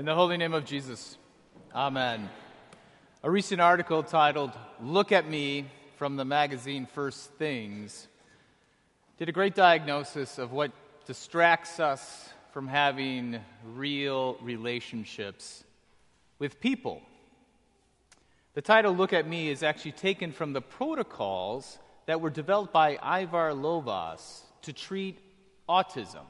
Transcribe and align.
In 0.00 0.06
the 0.06 0.14
holy 0.14 0.38
name 0.38 0.54
of 0.54 0.64
Jesus, 0.64 1.18
Amen. 1.74 2.30
A 3.22 3.30
recent 3.30 3.60
article 3.60 4.02
titled 4.02 4.50
Look 4.82 5.12
at 5.12 5.28
Me 5.28 5.66
from 5.98 6.16
the 6.16 6.24
magazine 6.24 6.86
First 6.86 7.32
Things 7.32 8.08
did 9.18 9.28
a 9.28 9.32
great 9.32 9.54
diagnosis 9.54 10.38
of 10.38 10.52
what 10.52 10.72
distracts 11.04 11.80
us 11.80 12.30
from 12.54 12.66
having 12.66 13.40
real 13.74 14.38
relationships 14.40 15.64
with 16.38 16.62
people. 16.62 17.02
The 18.54 18.62
title 18.62 18.94
Look 18.94 19.12
at 19.12 19.28
Me 19.28 19.50
is 19.50 19.62
actually 19.62 19.92
taken 19.92 20.32
from 20.32 20.54
the 20.54 20.62
protocols 20.62 21.78
that 22.06 22.22
were 22.22 22.30
developed 22.30 22.72
by 22.72 22.92
Ivar 22.92 23.50
Lovaas 23.50 24.40
to 24.62 24.72
treat 24.72 25.18
autism. 25.68 26.24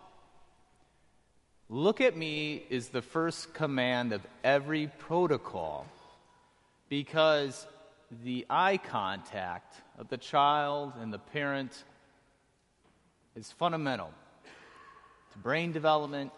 Look 1.72 2.00
at 2.00 2.16
me 2.16 2.64
is 2.68 2.88
the 2.88 3.00
first 3.00 3.54
command 3.54 4.12
of 4.12 4.26
every 4.42 4.88
protocol 4.98 5.86
because 6.88 7.64
the 8.24 8.44
eye 8.50 8.76
contact 8.76 9.76
of 9.96 10.08
the 10.08 10.16
child 10.16 10.94
and 11.00 11.12
the 11.12 11.20
parent 11.20 11.84
is 13.36 13.52
fundamental 13.52 14.10
to 15.32 15.38
brain 15.38 15.70
development, 15.70 16.32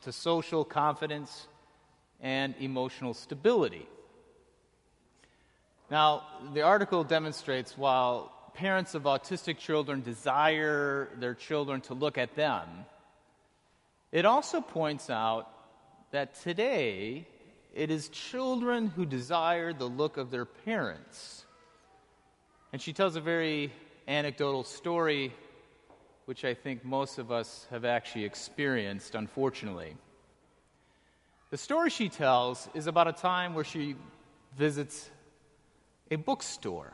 to 0.00 0.10
social 0.10 0.64
confidence, 0.64 1.46
and 2.20 2.56
emotional 2.58 3.14
stability. 3.14 3.86
Now, 5.92 6.24
the 6.54 6.62
article 6.62 7.04
demonstrates 7.04 7.78
while 7.78 8.32
parents 8.54 8.96
of 8.96 9.04
autistic 9.04 9.58
children 9.58 10.02
desire 10.02 11.08
their 11.18 11.34
children 11.34 11.80
to 11.82 11.94
look 11.94 12.18
at 12.18 12.34
them, 12.34 12.66
it 14.12 14.26
also 14.26 14.60
points 14.60 15.10
out 15.10 15.48
that 16.10 16.34
today 16.34 17.26
it 17.74 17.90
is 17.90 18.08
children 18.10 18.88
who 18.88 19.06
desire 19.06 19.72
the 19.72 19.88
look 19.88 20.18
of 20.18 20.30
their 20.30 20.44
parents. 20.44 21.44
And 22.72 22.80
she 22.80 22.92
tells 22.92 23.16
a 23.16 23.20
very 23.20 23.72
anecdotal 24.06 24.64
story, 24.64 25.34
which 26.26 26.44
I 26.44 26.52
think 26.54 26.84
most 26.84 27.18
of 27.18 27.32
us 27.32 27.66
have 27.70 27.84
actually 27.84 28.24
experienced, 28.24 29.14
unfortunately. 29.14 29.96
The 31.50 31.56
story 31.58 31.90
she 31.90 32.08
tells 32.08 32.68
is 32.74 32.86
about 32.86 33.08
a 33.08 33.12
time 33.12 33.54
where 33.54 33.64
she 33.64 33.96
visits 34.56 35.10
a 36.10 36.16
bookstore. 36.16 36.92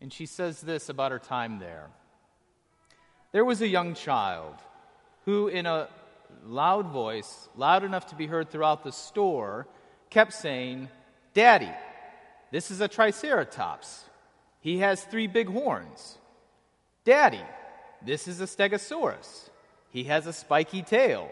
And 0.00 0.12
she 0.12 0.26
says 0.26 0.60
this 0.60 0.88
about 0.88 1.12
her 1.12 1.18
time 1.18 1.58
there. 1.58 1.88
There 3.32 3.44
was 3.44 3.60
a 3.60 3.68
young 3.68 3.94
child 3.94 4.54
who, 5.28 5.48
in 5.48 5.66
a 5.66 5.86
loud 6.46 6.86
voice, 6.86 7.50
loud 7.54 7.84
enough 7.84 8.06
to 8.06 8.14
be 8.14 8.26
heard 8.26 8.48
throughout 8.48 8.82
the 8.82 8.90
store, 8.90 9.66
kept 10.08 10.32
saying, 10.32 10.88
Daddy, 11.34 11.70
this 12.50 12.70
is 12.70 12.80
a 12.80 12.88
triceratops. 12.88 14.04
He 14.62 14.78
has 14.78 15.04
three 15.04 15.26
big 15.26 15.50
horns. 15.50 16.16
Daddy, 17.04 17.42
this 18.02 18.26
is 18.26 18.40
a 18.40 18.44
stegosaurus. 18.44 19.50
He 19.90 20.04
has 20.04 20.26
a 20.26 20.32
spiky 20.32 20.80
tail. 20.80 21.30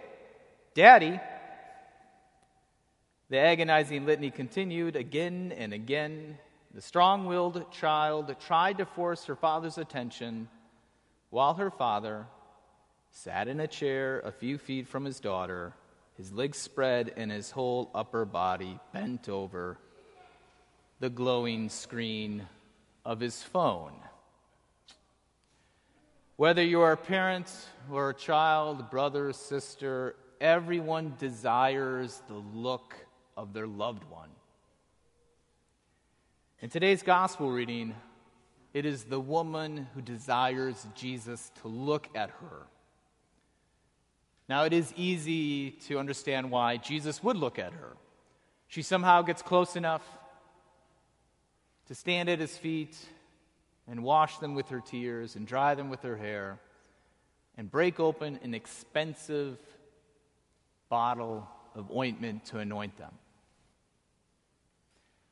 Daddy, 0.75 1.19
the 3.31 3.39
agonizing 3.39 4.05
litany 4.05 4.31
continued 4.31 4.95
again 4.95 5.55
and 5.57 5.73
again. 5.73 6.37
The 6.75 6.83
strong 6.83 7.25
willed 7.25 7.73
child 7.73 8.37
tried 8.47 8.77
to 8.77 8.85
force 8.85 9.25
her 9.25 9.37
father's 9.37 9.79
attention 9.79 10.51
while 11.31 11.55
her 11.55 11.71
father, 11.71 12.27
sat 13.11 13.49
in 13.49 13.61
a 13.61 13.67
chair 13.67 14.21
a 14.21 14.33
few 14.33 14.59
feet 14.59 14.87
from 14.87 15.05
his 15.05 15.21
daughter, 15.21 15.73
his 16.17 16.33
legs 16.33 16.59
spread 16.59 17.13
and 17.17 17.31
his 17.31 17.51
whole 17.51 17.91
upper 17.95 18.25
body 18.25 18.79
bent 18.93 19.29
over 19.29 19.79
the 21.01 21.11
glowing 21.11 21.69
screen 21.69 22.47
of 23.05 23.21
his 23.21 23.43
phone. 23.43 23.93
Whether 26.37 26.63
you 26.63 26.81
are 26.83 26.93
a 26.93 26.97
parent 26.97 27.51
or 27.91 28.11
a 28.11 28.15
child, 28.15 28.91
brother, 28.91 29.33
sister, 29.33 30.17
everyone 30.41 31.15
desires 31.19 32.21
the 32.29 32.35
look 32.35 32.95
of 33.37 33.53
their 33.53 33.67
loved 33.67 34.05
one. 34.11 34.31
In 36.61 36.71
today's 36.71 37.03
gospel 37.03 37.51
reading, 37.51 37.95
it 38.75 38.85
is 38.85 39.05
the 39.05 39.21
woman 39.21 39.87
who 39.95 40.03
desires 40.03 40.87
Jesus 40.95 41.51
to 41.63 41.69
look 41.69 42.09
at 42.15 42.31
her. 42.31 42.67
Now, 44.49 44.65
it 44.65 44.73
is 44.73 44.93
easy 44.97 45.73
to 45.89 45.99
understand 45.99 46.51
why 46.51 46.77
Jesus 46.77 47.23
would 47.23 47.37
look 47.37 47.59
at 47.59 47.73
her. 47.73 47.97
She 48.69 48.83
somehow 48.83 49.23
gets 49.23 49.43
close 49.43 49.75
enough 49.75 50.03
to 51.87 51.95
stand 51.95 52.29
at 52.29 52.39
his 52.39 52.57
feet 52.57 52.97
and 53.89 54.03
wash 54.03 54.39
them 54.39 54.55
with 54.55 54.69
her 54.69 54.81
tears 54.81 55.37
and 55.37 55.47
dry 55.47 55.75
them 55.75 55.91
with 55.91 56.03
her 56.03 56.17
hair 56.17 56.59
and 57.57 57.71
break 57.71 57.99
open 57.99 58.39
an 58.43 58.55
expensive 58.55 59.59
bottle 60.89 61.49
of 61.75 61.91
ointment 61.91 62.45
to 62.47 62.59
anoint 62.59 62.97
them. 62.99 63.13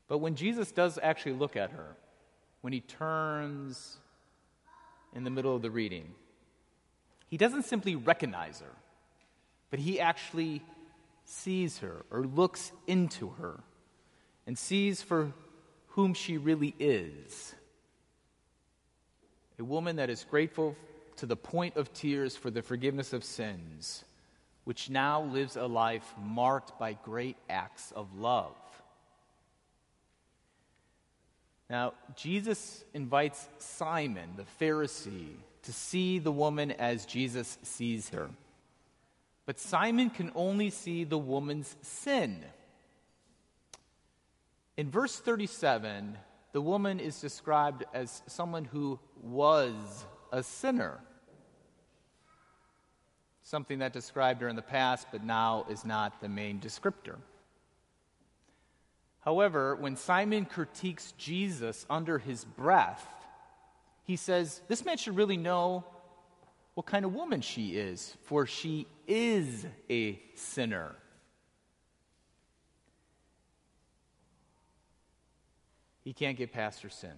But 0.09 0.19
when 0.19 0.35
Jesus 0.35 0.71
does 0.73 0.99
actually 1.03 1.35
look 1.35 1.57
at 1.57 1.71
her, 1.71 1.97
when 2.61 2.73
he 2.73 2.81
turns 2.81 3.97
in 5.15 5.25
the 5.25 5.31
middle 5.31 5.55
of 5.55 5.63
the 5.63 5.71
reading, 5.71 6.13
he 7.29 7.37
doesn't 7.37 7.65
simply 7.65 7.95
recognize 7.95 8.61
her 8.61 8.75
but 9.75 9.81
he 9.81 9.99
actually 9.99 10.63
sees 11.25 11.79
her 11.79 12.05
or 12.13 12.23
looks 12.23 12.71
into 12.87 13.31
her 13.31 13.59
and 14.47 14.57
sees 14.57 15.03
for 15.03 15.33
whom 15.89 16.15
she 16.15 16.39
really 16.39 16.77
is. 16.79 17.57
A 19.59 19.65
woman 19.65 19.97
that 19.97 20.11
is 20.11 20.25
grateful 20.31 20.77
to 21.17 21.27
the 21.27 21.35
point 21.35 21.77
of 21.77 21.93
tears 21.93 22.37
for 22.37 22.53
the 22.53 22.63
forgiveness 22.63 23.13
of 23.13 23.25
sins, 23.25 24.05
which 24.63 24.91
now 24.91 25.23
lives 25.23 25.57
a 25.57 25.67
life 25.67 26.15
marked 26.23 26.79
by 26.79 26.93
great 26.93 27.37
acts 27.51 27.91
of 27.97 28.17
love. 28.17 28.55
Now, 31.69 31.95
Jesus 32.15 32.85
invites 32.95 33.49
Simon, 33.59 34.35
the 34.37 34.47
Pharisee, 34.65 35.35
to 35.65 35.73
see 35.73 36.21
the 36.21 36.31
woman 36.31 36.71
as 36.71 37.07
Jesus 37.07 37.59
sees 37.65 38.11
her. 38.11 38.31
But 39.47 39.59
Simon 39.59 40.11
can 40.11 40.33
only 40.35 40.71
see 40.71 41.05
the 41.05 41.19
woman's 41.19 41.77
sin. 41.83 42.45
In 44.77 44.91
verse 44.91 45.17
37, 45.17 46.17
the 46.53 46.61
woman 46.61 46.99
is 46.99 47.21
described 47.21 47.85
as 47.93 48.23
someone 48.27 48.65
who 48.65 48.99
was 49.23 50.07
a 50.33 50.43
sinner. 50.43 50.99
Something 53.43 53.81
that 53.81 53.93
described 53.93 54.41
her 54.41 54.49
in 54.49 54.57
the 54.57 54.63
past, 54.63 55.09
but 55.13 55.23
now 55.23 55.67
is 55.69 55.85
not 55.85 56.21
the 56.21 56.29
main 56.29 56.61
descriptor. 56.61 57.17
However, 59.21 59.77
when 59.77 59.97
Simon 59.97 60.45
critiques 60.45 61.13
Jesus 61.19 61.87
under 61.89 62.19
his 62.19 62.45
breath, 62.45 63.07
he 64.05 64.17
says, 64.17 64.61
This 64.69 64.85
man 64.85 64.97
should 64.97 65.17
really 65.17 65.37
know 65.37 65.85
what 66.75 66.87
kind 66.87 67.05
of 67.05 67.15
woman 67.15 67.41
she 67.41 67.77
is, 67.77 68.17
for 68.25 68.47
she 68.47 68.87
is 69.07 69.67
a 69.89 70.21
sinner. 70.35 70.97
He 76.03 76.13
can't 76.13 76.37
get 76.37 76.53
past 76.53 76.83
her 76.83 76.91
sin. 76.91 77.15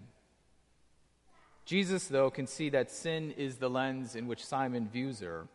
Jesus, 1.65 2.07
though, 2.07 2.31
can 2.31 2.47
see 2.47 2.71
that 2.71 2.93
sin 2.93 3.33
is 3.33 3.57
the 3.57 3.69
lens 3.69 4.15
in 4.15 4.29
which 4.29 4.45
Simon 4.45 4.89
views 4.89 5.21
her, 5.21 5.49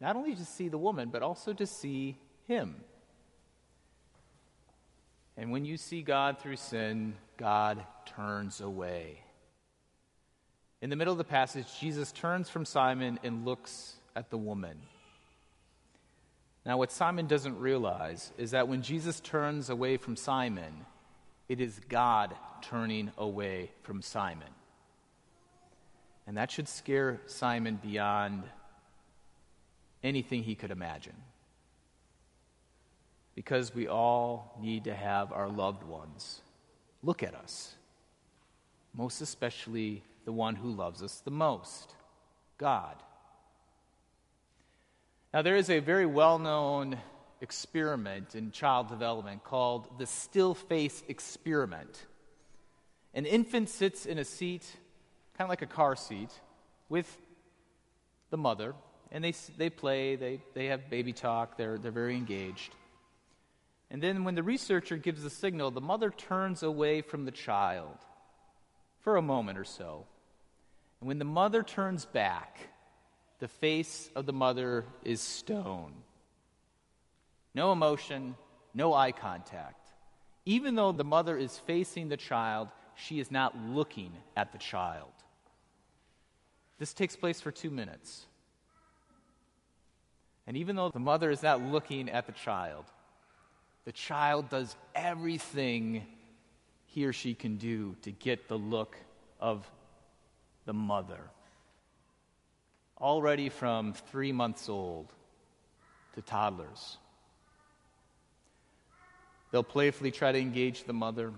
not 0.00 0.16
only 0.16 0.34
to 0.34 0.44
see 0.44 0.68
the 0.68 0.76
woman, 0.76 1.08
but 1.08 1.22
also 1.22 1.54
to 1.54 1.66
see 1.66 2.18
him. 2.46 2.76
And 5.36 5.50
when 5.50 5.64
you 5.64 5.76
see 5.76 6.02
God 6.02 6.40
through 6.40 6.56
sin, 6.56 7.14
God 7.38 7.82
turns 8.04 8.60
away. 8.60 9.22
In 10.80 10.90
the 10.90 10.96
middle 10.96 11.12
of 11.12 11.18
the 11.18 11.24
passage, 11.24 11.66
Jesus 11.80 12.12
turns 12.12 12.48
from 12.48 12.64
Simon 12.64 13.18
and 13.24 13.44
looks 13.44 13.96
at 14.14 14.30
the 14.30 14.38
woman. 14.38 14.78
Now, 16.64 16.78
what 16.78 16.92
Simon 16.92 17.26
doesn't 17.26 17.58
realize 17.58 18.30
is 18.38 18.52
that 18.52 18.68
when 18.68 18.82
Jesus 18.82 19.20
turns 19.20 19.70
away 19.70 19.96
from 19.96 20.14
Simon, 20.14 20.84
it 21.48 21.60
is 21.60 21.80
God 21.88 22.34
turning 22.62 23.10
away 23.16 23.70
from 23.82 24.02
Simon. 24.02 24.48
And 26.26 26.36
that 26.36 26.50
should 26.50 26.68
scare 26.68 27.20
Simon 27.26 27.80
beyond 27.82 28.44
anything 30.04 30.42
he 30.42 30.54
could 30.54 30.70
imagine. 30.70 31.16
Because 33.34 33.74
we 33.74 33.88
all 33.88 34.58
need 34.60 34.84
to 34.84 34.94
have 34.94 35.32
our 35.32 35.48
loved 35.48 35.82
ones 35.82 36.40
look 37.02 37.22
at 37.22 37.34
us, 37.34 37.74
most 38.92 39.20
especially 39.20 40.02
the 40.28 40.32
one 40.32 40.56
who 40.56 40.70
loves 40.70 41.02
us 41.02 41.22
the 41.24 41.30
most 41.30 41.94
God. 42.58 42.96
Now, 45.32 45.40
there 45.40 45.56
is 45.56 45.70
a 45.70 45.78
very 45.78 46.04
well 46.04 46.38
known 46.38 46.98
experiment 47.40 48.34
in 48.34 48.50
child 48.50 48.90
development 48.90 49.42
called 49.42 49.88
the 49.98 50.04
still 50.04 50.52
face 50.52 51.02
experiment. 51.08 52.04
An 53.14 53.24
infant 53.24 53.70
sits 53.70 54.04
in 54.04 54.18
a 54.18 54.24
seat, 54.24 54.70
kind 55.38 55.46
of 55.46 55.48
like 55.48 55.62
a 55.62 55.66
car 55.66 55.96
seat, 55.96 56.28
with 56.90 57.10
the 58.28 58.36
mother, 58.36 58.74
and 59.10 59.24
they, 59.24 59.32
they 59.56 59.70
play, 59.70 60.14
they, 60.16 60.42
they 60.52 60.66
have 60.66 60.90
baby 60.90 61.14
talk, 61.14 61.56
they're, 61.56 61.78
they're 61.78 61.90
very 61.90 62.16
engaged. 62.16 62.74
And 63.90 64.02
then 64.02 64.24
when 64.24 64.34
the 64.34 64.42
researcher 64.42 64.98
gives 64.98 65.22
the 65.22 65.30
signal, 65.30 65.70
the 65.70 65.80
mother 65.80 66.10
turns 66.10 66.62
away 66.62 67.00
from 67.00 67.24
the 67.24 67.30
child 67.30 67.96
for 69.00 69.16
a 69.16 69.22
moment 69.22 69.56
or 69.56 69.64
so. 69.64 70.04
And 71.00 71.08
when 71.08 71.18
the 71.18 71.24
mother 71.24 71.62
turns 71.62 72.04
back, 72.06 72.58
the 73.38 73.48
face 73.48 74.10
of 74.16 74.26
the 74.26 74.32
mother 74.32 74.84
is 75.04 75.20
stone. 75.20 75.92
No 77.54 77.72
emotion, 77.72 78.34
no 78.74 78.94
eye 78.94 79.12
contact. 79.12 79.92
Even 80.44 80.74
though 80.74 80.92
the 80.92 81.04
mother 81.04 81.36
is 81.36 81.58
facing 81.58 82.08
the 82.08 82.16
child, 82.16 82.68
she 82.94 83.20
is 83.20 83.30
not 83.30 83.56
looking 83.56 84.12
at 84.36 84.52
the 84.52 84.58
child. 84.58 85.10
This 86.78 86.92
takes 86.92 87.16
place 87.16 87.40
for 87.40 87.50
two 87.50 87.70
minutes. 87.70 88.26
And 90.46 90.56
even 90.56 90.76
though 90.76 90.88
the 90.88 90.98
mother 90.98 91.30
is 91.30 91.42
not 91.42 91.60
looking 91.60 92.08
at 92.08 92.26
the 92.26 92.32
child, 92.32 92.86
the 93.84 93.92
child 93.92 94.48
does 94.48 94.74
everything 94.94 96.06
he 96.86 97.04
or 97.04 97.12
she 97.12 97.34
can 97.34 97.56
do 97.56 97.96
to 98.02 98.10
get 98.10 98.48
the 98.48 98.58
look 98.58 98.96
of 99.40 99.70
the 100.68 100.74
mother. 100.74 101.30
Already 103.00 103.48
from 103.48 103.94
three 103.94 104.32
months 104.32 104.68
old 104.68 105.10
to 106.14 106.20
toddlers. 106.20 106.98
They'll 109.50 109.62
playfully 109.62 110.10
try 110.10 110.30
to 110.30 110.38
engage 110.38 110.84
the 110.84 110.92
mother. 110.92 111.32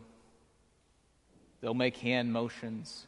They'll 1.60 1.74
make 1.74 1.96
hand 1.98 2.32
motions. 2.32 3.06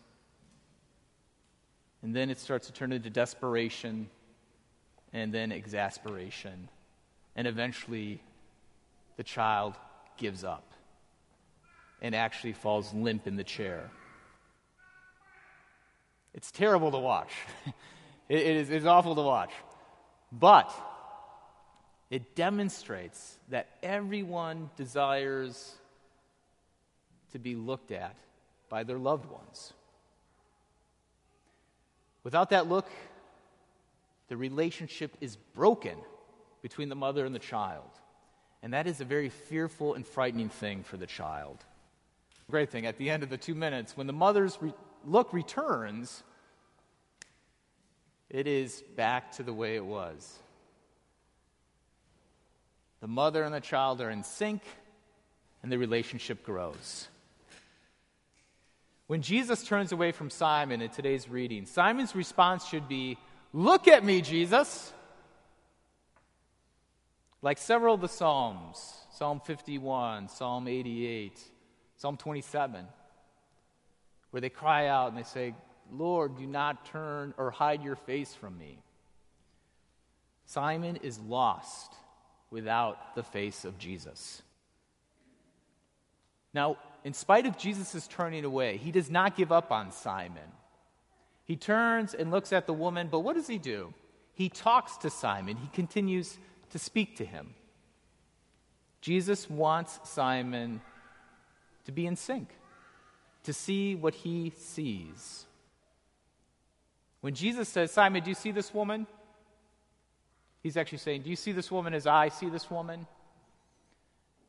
And 2.02 2.14
then 2.14 2.30
it 2.30 2.38
starts 2.38 2.69
to 2.69 2.72
turn 2.72 2.92
into 2.92 3.10
desperation 3.10 4.08
and 5.12 5.34
then 5.34 5.50
exasperation. 5.50 6.69
And 7.34 7.48
eventually, 7.48 8.22
the 9.16 9.24
child 9.24 9.74
gives 10.19 10.44
up 10.44 10.72
and 12.00 12.14
actually 12.14 12.52
falls 12.52 12.94
limp 12.94 13.26
in 13.26 13.34
the 13.34 13.42
chair. 13.42 13.90
It's 16.34 16.50
terrible 16.50 16.90
to 16.90 16.99
watch. 16.99 17.32
it, 18.29 18.38
it 18.38 18.56
is, 18.56 18.70
it's 18.70 18.87
awful 18.87 19.14
to 19.14 19.23
watch. 19.23 19.52
But 20.31 20.73
it 22.11 22.34
demonstrates 22.34 23.38
that 23.49 23.69
everyone 23.82 24.70
desires 24.76 25.75
to 27.32 27.38
be 27.38 27.55
looked 27.55 27.90
at 27.90 28.17
by 28.69 28.84
their 28.84 28.99
loved 28.99 29.31
ones. 29.31 29.73
Without 32.25 32.50
that 32.50 32.69
look, 32.69 32.88
the 34.29 34.37
relationship 34.37 35.17
is 35.20 35.37
broken 35.55 35.96
between 36.62 36.88
the 36.88 36.94
mother 36.94 37.26
and 37.26 37.34
the 37.34 37.40
child. 37.40 37.90
And 38.62 38.73
that 38.73 38.87
is 38.87 39.00
a 39.00 39.05
very 39.05 39.29
fearful 39.29 39.94
and 39.94 40.06
frightening 40.06 40.49
thing 40.49 40.84
for 40.84 40.96
the 40.96 41.06
child. 41.06 41.58
Great 42.50 42.70
thing, 42.70 42.87
at 42.87 42.96
the 42.99 43.11
end 43.11 43.23
of 43.23 43.31
the 43.31 43.37
two 43.37 43.55
minutes, 43.55 43.96
when 43.96 44.06
the 44.06 44.12
mother's 44.12 44.56
re- 44.61 44.75
look 45.06 45.32
returns, 45.32 46.22
it 48.31 48.46
is 48.46 48.82
back 48.96 49.32
to 49.32 49.43
the 49.43 49.52
way 49.52 49.76
it 49.76 49.84
was. 49.84 50.38
The 53.00 53.08
mother 53.08 53.43
and 53.43 53.54
the 53.54 53.60
child 53.60 54.00
are 54.00 54.10
in 54.10 54.22
sync, 54.22 54.62
and 55.62 55.70
the 55.70 55.78
relationship 55.78 56.44
grows. 56.44 57.08
When 59.06 59.22
Jesus 59.22 59.64
turns 59.64 59.93
away 59.93 60.12
from 60.12 60.31
Simon 60.31 60.81
in 60.81 60.88
today's 60.88 61.28
reading, 61.28 61.66
Simon's 61.66 62.14
response 62.14 62.66
should 62.66 62.88
be, 62.88 63.19
Look 63.52 63.87
at 63.87 64.02
me, 64.02 64.22
Jesus. 64.22 64.93
Like 67.43 67.58
several 67.58 67.96
of 67.96 68.00
the 68.00 68.08
Psalms, 68.08 68.78
Psalm 69.10 69.40
51, 69.44 70.28
Psalm 70.28 70.69
88, 70.69 71.38
Psalm 71.96 72.16
27, 72.16 72.87
where 74.32 74.40
they 74.40 74.50
cry 74.50 74.88
out 74.88 75.08
and 75.08 75.17
they 75.17 75.23
say, 75.23 75.55
Lord, 75.93 76.37
do 76.37 76.46
not 76.46 76.87
turn 76.87 77.32
or 77.37 77.50
hide 77.50 77.84
your 77.84 77.96
face 77.96 78.34
from 78.34 78.58
me. 78.58 78.79
Simon 80.46 80.96
is 80.96 81.19
lost 81.20 81.93
without 82.50 83.14
the 83.14 83.23
face 83.23 83.64
of 83.64 83.79
Jesus. 83.79 84.43
Now, 86.52 86.76
in 87.05 87.14
spite 87.14 87.46
of 87.46 87.56
Jesus' 87.56 88.06
turning 88.08 88.44
away, 88.44 88.79
he 88.79 88.90
does 88.90 89.11
not 89.11 89.37
give 89.37 89.52
up 89.52 89.70
on 89.70 89.93
Simon. 89.93 90.50
He 91.44 91.56
turns 91.56 92.14
and 92.14 92.31
looks 92.31 92.52
at 92.52 92.67
the 92.67 92.73
woman, 92.73 93.08
but 93.11 93.20
what 93.20 93.37
does 93.37 93.46
he 93.46 93.58
do? 93.58 93.93
He 94.34 94.49
talks 94.49 94.96
to 94.99 95.11
Simon. 95.11 95.56
He 95.56 95.69
continues 95.69 96.38
to 96.70 96.79
speak 96.79 97.17
to 97.17 97.25
him. 97.25 97.55
Jesus 99.00 99.50
wants 99.50 99.99
Simon 100.05 100.81
to 101.84 101.93
be 101.93 102.06
in 102.06 102.17
sync, 102.17 102.49
to 103.44 103.53
see 103.53 103.94
what 103.94 104.15
he 104.15 104.53
sees. 104.56 105.47
When 107.21 107.35
Jesus 107.35 107.69
says, 107.69 107.91
Simon, 107.91 108.23
do 108.23 108.31
you 108.31 108.35
see 108.35 108.50
this 108.50 108.73
woman? 108.75 109.06
He's 110.62 110.77
actually 110.77 110.99
saying, 110.99 111.23
Do 111.23 111.31
you 111.31 111.37
see 111.37 111.53
this 111.53 111.71
woman 111.71 111.94
as 111.94 112.06
I 112.06 112.29
see 112.29 112.49
this 112.49 112.71
woman? 112.71 113.06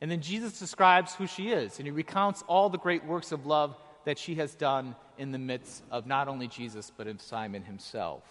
And 0.01 0.11
then 0.11 0.21
Jesus 0.21 0.59
describes 0.59 1.15
who 1.15 1.27
she 1.27 1.49
is, 1.49 1.77
and 1.77 1.87
he 1.87 1.91
recounts 1.91 2.43
all 2.47 2.69
the 2.69 2.77
great 2.77 3.05
works 3.05 3.31
of 3.31 3.45
love 3.45 3.75
that 4.05 4.17
she 4.17 4.35
has 4.35 4.53
done 4.53 4.95
in 5.17 5.31
the 5.31 5.37
midst 5.37 5.83
of 5.91 6.05
not 6.05 6.27
only 6.27 6.47
Jesus, 6.47 6.91
but 6.95 7.07
of 7.07 7.21
Simon 7.21 7.63
himself. 7.63 8.23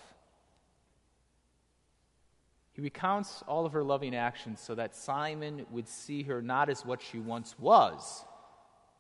He 2.73 2.83
recounts 2.83 3.43
all 3.47 3.65
of 3.65 3.73
her 3.73 3.83
loving 3.83 4.15
actions 4.15 4.61
so 4.61 4.75
that 4.75 4.95
Simon 4.95 5.67
would 5.71 5.89
see 5.89 6.25
her 6.25 6.43
not 6.43 6.69
as 6.69 6.85
what 6.85 7.01
she 7.01 7.19
once 7.19 7.55
was, 7.59 8.25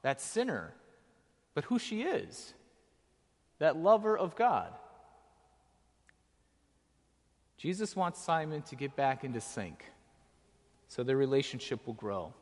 that 0.03 0.21
sinner, 0.21 0.73
but 1.55 1.65
who 1.65 1.79
she 1.79 2.03
is, 2.03 2.55
that 3.59 3.77
lover 3.77 4.17
of 4.17 4.37
God. 4.37 4.73
Jesus 7.57 7.95
wants 7.95 8.21
Simon 8.21 8.63
to 8.63 8.75
get 8.75 8.97
back 8.97 9.23
into 9.23 9.41
sync 9.41 9.85
so 10.89 11.03
their 11.03 11.17
relationship 11.17 11.87
will 11.87 11.95
grow. 11.95 12.35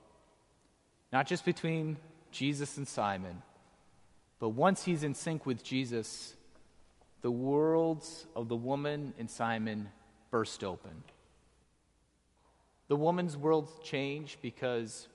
Not 1.13 1.27
just 1.27 1.45
between 1.45 1.99
Jesus 2.31 2.77
and 2.79 2.89
Simon, 2.89 3.43
but 4.39 4.51
once 4.51 4.85
he's 4.85 5.03
in 5.03 5.15
sync 5.15 5.45
with 5.45 5.63
Jesus, 5.63 6.35
the 7.23 7.31
worlds 7.31 8.27
of 8.35 8.49
the 8.49 8.57
woman 8.57 9.13
and 9.19 9.31
Simon 9.31 9.91
burst 10.31 10.65
open. 10.65 11.03
The 12.89 12.97
woman's 12.97 13.37
world 13.37 13.69
changed 13.85 14.39
because 14.41 15.07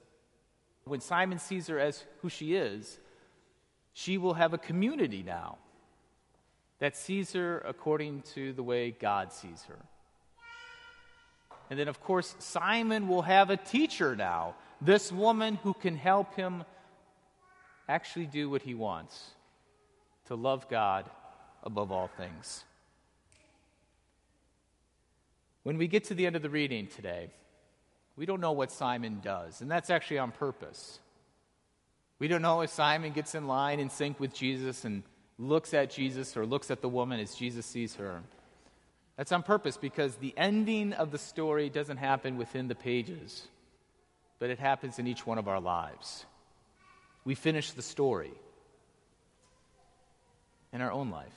when 0.85 1.01
Simon 1.01 1.39
sees 1.39 1.67
her 1.67 1.79
as 1.79 2.05
who 2.21 2.29
she 2.29 2.55
is, 2.55 2.99
she 3.97 4.17
will 4.17 4.33
have 4.33 4.53
a 4.53 4.57
community 4.57 5.23
now 5.23 5.57
that 6.79 6.97
sees 6.97 7.31
her 7.31 7.59
according 7.59 8.23
to 8.33 8.51
the 8.51 8.61
way 8.61 8.91
God 8.91 9.31
sees 9.31 9.63
her. 9.63 9.79
And 11.69 11.79
then, 11.79 11.87
of 11.87 12.01
course, 12.01 12.35
Simon 12.37 13.07
will 13.07 13.21
have 13.21 13.49
a 13.49 13.55
teacher 13.55 14.13
now, 14.13 14.55
this 14.81 15.13
woman 15.13 15.55
who 15.63 15.73
can 15.73 15.95
help 15.95 16.35
him 16.35 16.65
actually 17.87 18.25
do 18.25 18.49
what 18.49 18.61
he 18.61 18.73
wants 18.73 19.31
to 20.25 20.35
love 20.35 20.67
God 20.67 21.09
above 21.63 21.89
all 21.89 22.09
things. 22.17 22.65
When 25.63 25.77
we 25.77 25.87
get 25.87 26.03
to 26.05 26.13
the 26.13 26.25
end 26.25 26.35
of 26.35 26.41
the 26.41 26.49
reading 26.49 26.87
today, 26.87 27.29
we 28.17 28.25
don't 28.25 28.41
know 28.41 28.51
what 28.51 28.71
Simon 28.71 29.21
does, 29.23 29.61
and 29.61 29.71
that's 29.71 29.89
actually 29.89 30.19
on 30.19 30.31
purpose. 30.31 30.99
We 32.19 32.27
don't 32.27 32.41
know 32.41 32.61
if 32.61 32.69
Simon 32.69 33.11
gets 33.11 33.35
in 33.35 33.47
line 33.47 33.79
in 33.79 33.89
sync 33.89 34.19
with 34.19 34.33
Jesus 34.33 34.85
and 34.85 35.03
looks 35.37 35.73
at 35.73 35.89
Jesus 35.89 36.37
or 36.37 36.45
looks 36.45 36.71
at 36.71 36.81
the 36.81 36.89
woman 36.89 37.19
as 37.19 37.35
Jesus 37.35 37.65
sees 37.65 37.95
her. 37.95 38.23
That's 39.17 39.31
on 39.31 39.43
purpose 39.43 39.77
because 39.77 40.15
the 40.15 40.33
ending 40.37 40.93
of 40.93 41.11
the 41.11 41.17
story 41.17 41.69
doesn't 41.69 41.97
happen 41.97 42.37
within 42.37 42.67
the 42.67 42.75
pages, 42.75 43.47
but 44.39 44.49
it 44.49 44.59
happens 44.59 44.99
in 44.99 45.07
each 45.07 45.25
one 45.25 45.37
of 45.37 45.47
our 45.47 45.59
lives. 45.59 46.25
We 47.23 47.35
finish 47.35 47.71
the 47.71 47.81
story 47.81 48.33
in 50.71 50.81
our 50.81 50.91
own 50.91 51.09
life. 51.09 51.33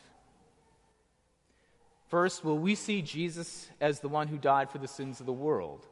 First, 2.09 2.45
will 2.45 2.59
we 2.59 2.75
see 2.75 3.03
Jesus 3.03 3.69
as 3.81 4.01
the 4.01 4.09
one 4.09 4.29
who 4.29 4.39
died 4.39 4.71
for 4.71 4.79
the 4.79 4.89
sins 4.89 5.21
of 5.21 5.27
the 5.27 5.33
world? 5.33 5.87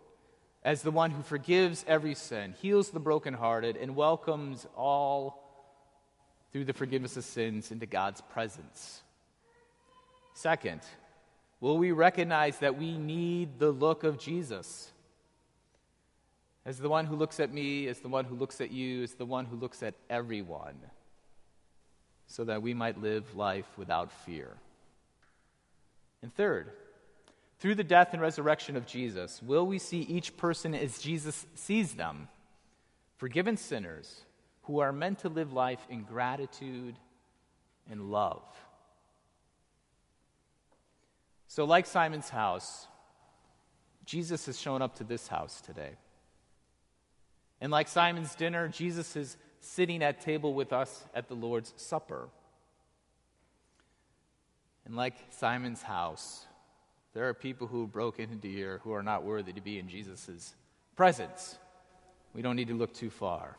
As 0.66 0.82
the 0.82 0.90
one 0.90 1.12
who 1.12 1.22
forgives 1.22 1.84
every 1.86 2.14
sin, 2.14 2.52
heals 2.60 2.90
the 2.90 2.98
brokenhearted, 2.98 3.76
and 3.76 3.94
welcomes 3.94 4.66
all 4.76 5.42
through 6.50 6.64
the 6.64 6.72
forgiveness 6.72 7.16
of 7.16 7.24
sins 7.24 7.70
into 7.70 7.86
God's 7.86 8.20
presence. 8.20 9.00
Second, 10.34 10.80
will 11.60 11.78
we 11.78 11.92
recognize 11.92 12.58
that 12.58 12.76
we 12.76 12.98
need 12.98 13.60
the 13.60 13.70
look 13.70 14.02
of 14.02 14.18
Jesus? 14.18 14.90
as 16.64 16.78
the 16.78 16.88
one 16.88 17.06
who 17.06 17.14
looks 17.14 17.38
at 17.38 17.54
me, 17.54 17.86
as 17.86 18.00
the 18.00 18.08
one 18.08 18.24
who 18.24 18.34
looks 18.34 18.60
at 18.60 18.72
you, 18.72 19.04
as 19.04 19.14
the 19.14 19.24
one 19.24 19.44
who 19.44 19.54
looks 19.54 19.84
at 19.84 19.94
everyone, 20.10 20.74
so 22.26 22.42
that 22.42 22.60
we 22.60 22.74
might 22.74 23.00
live 23.00 23.36
life 23.36 23.68
without 23.78 24.10
fear. 24.10 24.56
And 26.22 26.34
third, 26.34 26.72
through 27.58 27.74
the 27.74 27.84
death 27.84 28.12
and 28.12 28.20
resurrection 28.20 28.76
of 28.76 28.86
Jesus, 28.86 29.42
will 29.42 29.66
we 29.66 29.78
see 29.78 30.00
each 30.00 30.36
person 30.36 30.74
as 30.74 30.98
Jesus 30.98 31.46
sees 31.54 31.94
them, 31.94 32.28
forgiven 33.16 33.56
sinners 33.56 34.22
who 34.66 34.80
are 34.80 34.92
meant 34.92 35.20
to 35.20 35.28
live 35.28 35.52
life 35.52 35.84
in 35.88 36.02
gratitude 36.02 36.96
and 37.90 38.10
love. 38.10 38.42
So, 41.46 41.64
like 41.64 41.86
Simon's 41.86 42.28
house, 42.28 42.86
Jesus 44.04 44.46
has 44.46 44.60
shown 44.60 44.82
up 44.82 44.96
to 44.96 45.04
this 45.04 45.28
house 45.28 45.60
today. 45.60 45.92
And 47.60 47.72
like 47.72 47.88
Simon's 47.88 48.34
dinner, 48.34 48.68
Jesus 48.68 49.16
is 49.16 49.36
sitting 49.60 50.02
at 50.02 50.20
table 50.20 50.52
with 50.52 50.72
us 50.72 51.04
at 51.14 51.28
the 51.28 51.34
Lord's 51.34 51.72
Supper. 51.76 52.28
And 54.84 54.94
like 54.96 55.14
Simon's 55.30 55.82
house, 55.82 56.44
there 57.16 57.26
are 57.26 57.32
people 57.32 57.66
who 57.66 57.86
broke 57.86 58.20
into 58.20 58.46
here 58.46 58.78
who 58.84 58.92
are 58.92 59.02
not 59.02 59.24
worthy 59.24 59.50
to 59.50 59.62
be 59.62 59.78
in 59.78 59.88
Jesus' 59.88 60.54
presence. 60.96 61.56
We 62.34 62.42
don't 62.42 62.56
need 62.56 62.68
to 62.68 62.74
look 62.74 62.92
too 62.92 63.08
far. 63.08 63.56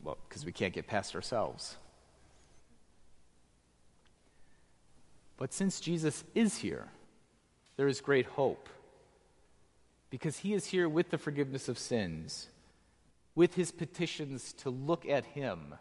Well, 0.00 0.16
because 0.28 0.44
we 0.44 0.52
can't 0.52 0.72
get 0.72 0.86
past 0.86 1.16
ourselves. 1.16 1.76
But 5.38 5.52
since 5.52 5.80
Jesus 5.80 6.22
is 6.36 6.56
here, 6.58 6.86
there 7.76 7.88
is 7.88 8.00
great 8.00 8.26
hope 8.26 8.68
because 10.08 10.38
he 10.38 10.54
is 10.54 10.66
here 10.66 10.88
with 10.88 11.10
the 11.10 11.18
forgiveness 11.18 11.68
of 11.68 11.80
sins, 11.80 12.46
with 13.34 13.54
his 13.56 13.72
petitions 13.72 14.52
to 14.58 14.70
look 14.70 15.04
at 15.04 15.24
him, 15.24 15.74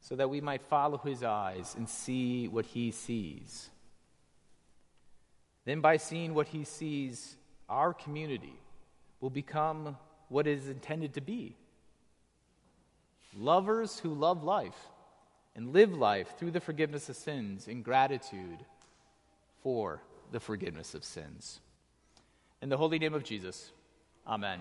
so 0.00 0.16
that 0.16 0.30
we 0.30 0.40
might 0.40 0.62
follow 0.62 0.96
his 0.96 1.22
eyes 1.22 1.74
and 1.76 1.86
see 1.86 2.48
what 2.48 2.64
he 2.64 2.90
sees. 2.90 3.68
Then, 5.68 5.82
by 5.82 5.98
seeing 5.98 6.32
what 6.32 6.48
he 6.48 6.64
sees, 6.64 7.36
our 7.68 7.92
community 7.92 8.58
will 9.20 9.28
become 9.28 9.98
what 10.30 10.46
it 10.46 10.56
is 10.56 10.66
intended 10.66 11.12
to 11.12 11.20
be 11.20 11.56
lovers 13.36 13.98
who 13.98 14.14
love 14.14 14.42
life 14.42 14.88
and 15.54 15.74
live 15.74 15.92
life 15.92 16.38
through 16.38 16.52
the 16.52 16.60
forgiveness 16.60 17.10
of 17.10 17.16
sins 17.16 17.68
in 17.68 17.82
gratitude 17.82 18.64
for 19.62 20.00
the 20.32 20.40
forgiveness 20.40 20.94
of 20.94 21.04
sins. 21.04 21.60
In 22.62 22.70
the 22.70 22.78
holy 22.78 22.98
name 22.98 23.12
of 23.12 23.22
Jesus, 23.22 23.70
amen. 24.26 24.60